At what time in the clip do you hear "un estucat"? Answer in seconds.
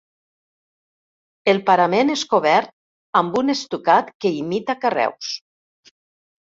3.43-4.13